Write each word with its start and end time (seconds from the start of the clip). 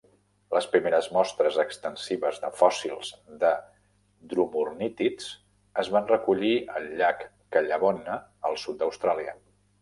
Les 0.55 0.67
primeres 0.75 1.07
mostres 1.17 1.57
extensives 1.63 2.39
de 2.45 2.49
fòssils 2.61 3.11
de 3.43 3.51
dromornítids 4.31 5.29
es 5.85 5.93
van 5.97 6.09
recollir 6.13 6.55
al 6.81 6.89
llac 7.03 7.23
Callabonna, 7.57 8.19
al 8.51 8.59
sud 8.65 8.81
d'Austràlia. 8.83 9.39